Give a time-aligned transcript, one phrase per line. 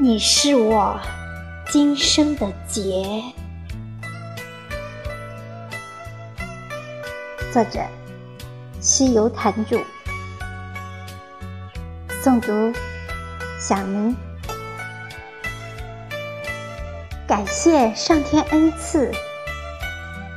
[0.00, 0.96] 你是我
[1.68, 3.20] 今生的劫。
[7.52, 7.80] 作者：
[8.80, 9.80] 西游坛主，
[12.22, 12.72] 诵读：
[13.58, 14.14] 小明。
[17.26, 19.10] 感谢上天恩赐，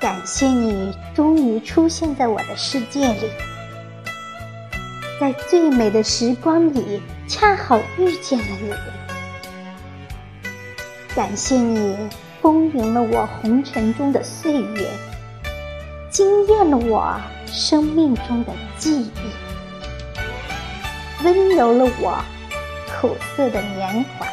[0.00, 3.30] 感谢你终于出现在我的世界里，
[5.20, 8.74] 在最美的时光里，恰好遇见了你。
[11.14, 11.96] 感谢你
[12.42, 14.90] 丰盈了我红尘中的岁月，
[16.10, 17.14] 惊艳了我
[17.46, 19.12] 生命中的记忆，
[21.22, 22.18] 温柔了我
[23.00, 24.26] 苦涩的年华。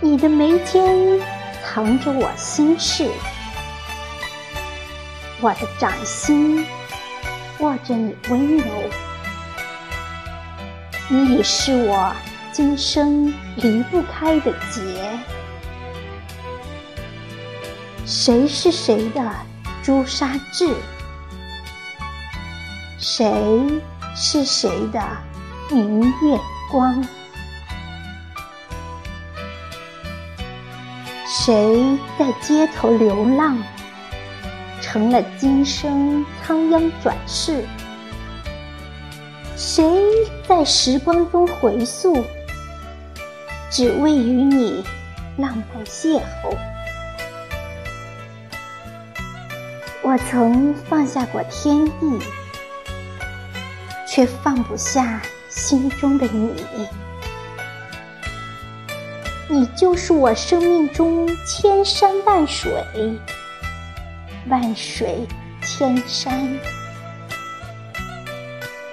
[0.00, 1.20] 你的眉间
[1.64, 3.10] 藏着我心事，
[5.40, 6.64] 我的掌心
[7.58, 8.64] 握着你温柔，
[11.08, 12.14] 你已是我
[12.52, 15.18] 今生离不开的劫。
[18.04, 19.32] 谁是谁的
[19.82, 20.74] 朱砂痣？
[22.98, 23.32] 谁
[24.16, 25.00] 是谁的
[25.70, 26.38] 明月
[26.70, 27.06] 光？
[31.26, 33.56] 谁在街头流浪，
[34.80, 37.64] 成了今生仓央转世？
[39.56, 39.84] 谁
[40.48, 42.24] 在时光中回溯，
[43.70, 44.84] 只为与你
[45.36, 46.56] 浪漫邂逅？
[50.02, 52.18] 我曾放下过天意，
[54.08, 56.52] 却放不下心中的你。
[59.48, 62.72] 你就是我生命中千山万水，
[64.48, 65.24] 万水
[65.62, 66.58] 千山，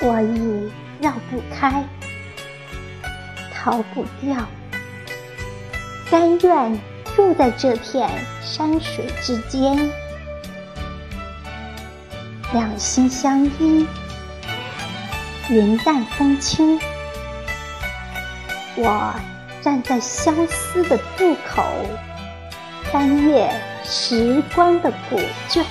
[0.00, 1.84] 我已绕不开，
[3.52, 4.36] 逃不掉，
[6.10, 6.80] 甘愿
[7.16, 8.08] 住在这片
[8.42, 9.90] 山水之间，
[12.52, 13.86] 两心相依，
[15.48, 16.80] 云淡风轻，
[18.76, 19.14] 我。
[19.62, 21.64] 站在相思的渡口，
[22.92, 23.50] 翻阅
[23.82, 25.64] 时光的古卷，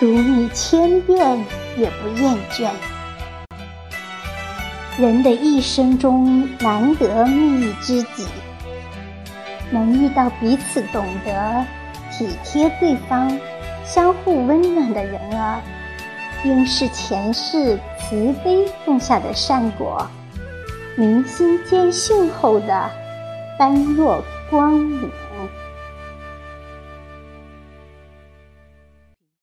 [0.00, 1.44] 读你千遍
[1.76, 2.70] 也不厌倦。
[4.96, 8.26] 人的一生中难得觅一知己，
[9.70, 11.64] 能遇到彼此懂得
[12.12, 13.36] 体贴对方、
[13.84, 15.60] 相互温暖的人儿。
[16.44, 20.06] 应是前世慈悲种下的善果，
[20.94, 22.90] 明心见性后的
[23.58, 25.10] 般若光明。